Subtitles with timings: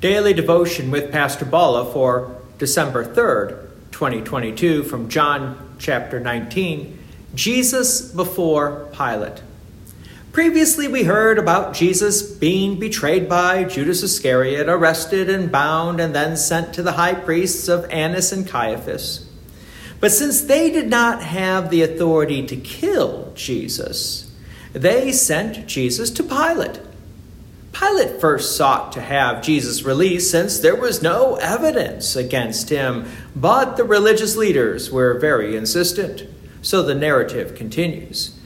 [0.00, 6.98] Daily devotion with Pastor Bala for December 3rd, 2022, from John chapter 19
[7.34, 9.42] Jesus before Pilate.
[10.32, 16.34] Previously, we heard about Jesus being betrayed by Judas Iscariot, arrested and bound, and then
[16.34, 19.28] sent to the high priests of Annas and Caiaphas.
[20.00, 24.32] But since they did not have the authority to kill Jesus,
[24.72, 26.80] they sent Jesus to Pilate.
[27.80, 33.78] Pilate first sought to have Jesus released since there was no evidence against him, but
[33.78, 36.24] the religious leaders were very insistent.
[36.60, 38.38] So the narrative continues.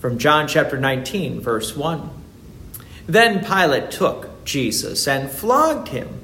[0.00, 2.08] From John chapter 19, verse 1.
[3.08, 6.20] Then Pilate took Jesus and flogged him.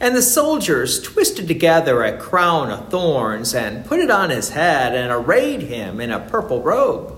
[0.00, 4.92] And the soldiers twisted together a crown of thorns and put it on his head
[4.96, 7.16] and arrayed him in a purple robe.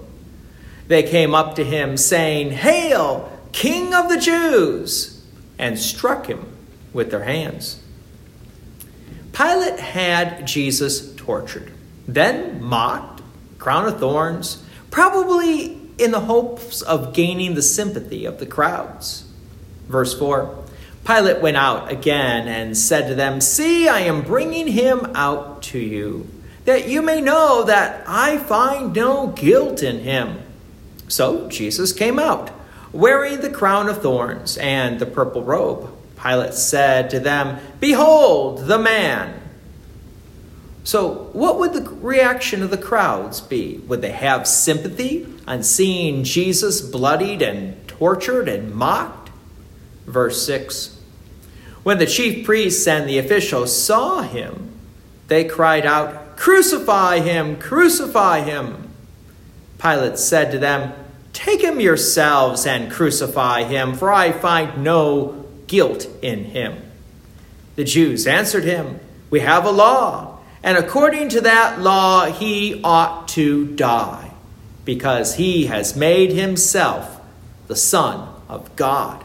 [0.88, 5.12] They came up to him, saying, Hail, King of the Jews!
[5.59, 6.45] and struck him
[6.93, 7.80] with their hands.
[9.33, 11.71] Pilate had Jesus tortured,
[12.09, 13.23] then mocked,
[13.59, 19.24] crown of thorns, probably in the hopes of gaining the sympathy of the crowds.
[19.87, 20.65] Verse 4
[21.05, 25.79] Pilate went out again and said to them, See, I am bringing him out to
[25.79, 26.29] you,
[26.65, 30.40] that you may know that I find no guilt in him.
[31.09, 32.51] So Jesus came out,
[32.93, 35.90] wearing the crown of thorns and the purple robe.
[36.21, 39.40] Pilate said to them, Behold the man.
[40.84, 43.79] So, what would the reaction of the crowds be?
[43.87, 49.30] Would they have sympathy on seeing Jesus bloodied and tortured and mocked?
[50.06, 51.01] Verse 6
[51.82, 54.71] When the chief priests and the officials saw him,
[55.29, 57.56] they cried out, Crucify him!
[57.59, 58.90] Crucify him!
[59.79, 60.93] Pilate said to them,
[61.33, 66.83] Take him yourselves and crucify him, for I find no guilt in him.
[67.77, 69.00] The Jews answered him,
[69.31, 74.31] We have a law, and according to that law he ought to die,
[74.84, 77.21] because he has made himself
[77.67, 79.25] the Son of God.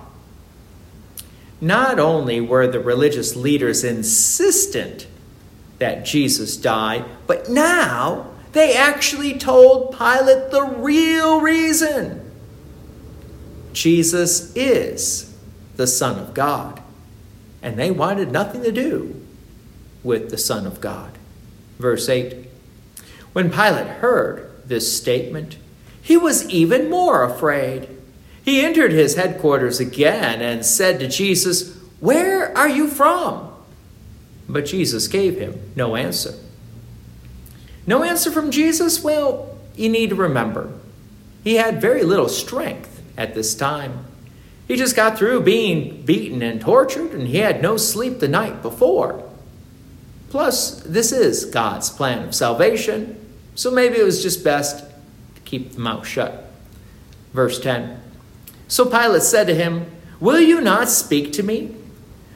[1.59, 5.07] Not only were the religious leaders insistent
[5.79, 12.23] that Jesus die, but now they actually told Pilate the real reason
[13.73, 15.35] Jesus is
[15.75, 16.81] the Son of God.
[17.61, 19.23] And they wanted nothing to do
[20.03, 21.11] with the Son of God.
[21.77, 22.47] Verse 8
[23.33, 25.57] When Pilate heard this statement,
[26.01, 27.89] he was even more afraid.
[28.43, 33.53] He entered his headquarters again and said to Jesus, Where are you from?
[34.49, 36.33] But Jesus gave him no answer.
[37.87, 39.01] No answer from Jesus?
[39.01, 40.71] Well, you need to remember,
[41.43, 44.05] he had very little strength at this time.
[44.67, 48.61] He just got through being beaten and tortured, and he had no sleep the night
[48.61, 49.23] before.
[50.29, 53.17] Plus, this is God's plan of salvation,
[53.55, 54.83] so maybe it was just best
[55.35, 56.51] to keep the mouth shut.
[57.31, 58.01] Verse 10
[58.67, 61.75] So Pilate said to him, Will you not speak to me?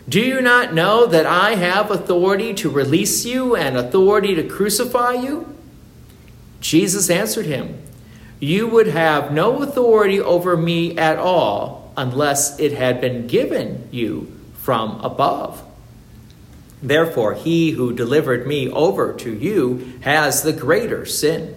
[0.10, 5.14] Do you not know that I have authority to release you and authority to crucify
[5.14, 5.56] you?
[6.60, 7.82] Jesus answered him,
[8.40, 14.32] You would have no authority over me at all unless it had been given you
[14.54, 15.64] from above.
[16.82, 21.56] Therefore, he who delivered me over to you has the greater sin.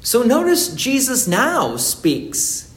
[0.00, 2.72] So notice Jesus now speaks.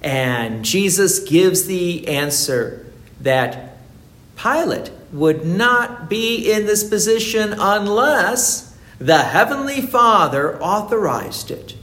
[0.00, 2.87] And Jesus gives the answer
[3.20, 3.76] that
[4.36, 11.74] Pilate would not be in this position unless the Heavenly Father authorized it.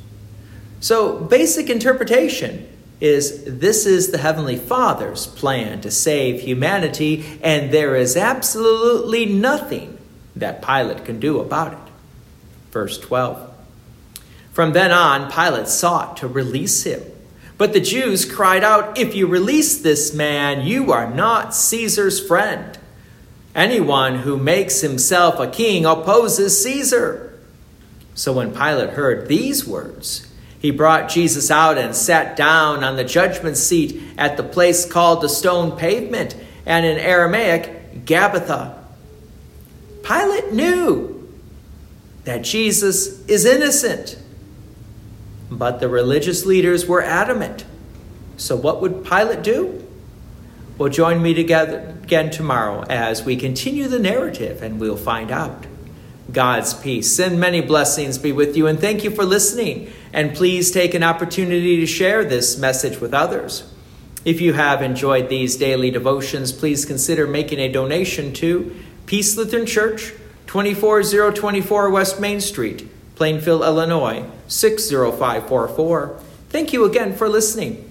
[0.79, 2.67] So, basic interpretation
[3.01, 9.97] is this is the Heavenly Father's plan to save humanity, and there is absolutely nothing
[10.35, 11.93] that Pilate can do about it.
[12.71, 13.53] Verse 12.
[14.51, 17.01] From then on, Pilate sought to release him.
[17.57, 22.77] But the Jews cried out, If you release this man, you are not Caesar's friend.
[23.53, 27.39] Anyone who makes himself a king opposes Caesar.
[28.13, 30.29] So when Pilate heard these words,
[30.59, 35.21] he brought Jesus out and sat down on the judgment seat at the place called
[35.21, 36.35] the stone pavement,
[36.65, 38.77] and in Aramaic, Gabbatha.
[40.03, 41.31] Pilate knew
[42.25, 44.17] that Jesus is innocent
[45.57, 47.65] but the religious leaders were adamant.
[48.37, 49.81] So, what would Pilate do?
[50.77, 55.65] Well, join me together again tomorrow as we continue the narrative and we'll find out.
[56.31, 59.91] God's peace and many blessings be with you, and thank you for listening.
[60.11, 63.71] And please take an opportunity to share this message with others.
[64.25, 68.75] If you have enjoyed these daily devotions, please consider making a donation to
[69.05, 70.13] Peace Lutheran Church,
[70.47, 76.19] 24024 West Main Street, Plainfield, Illinois, 60544.
[76.49, 77.89] Thank you again for listening.